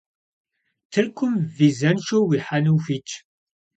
Тыркум 0.91 1.33
визэншэу 1.57 2.23
уихьэну 2.29 2.73
ухуитщ. 2.77 3.11